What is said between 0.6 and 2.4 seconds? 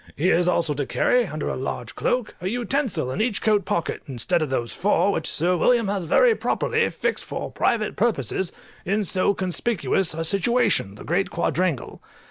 to carry, under a large cloak,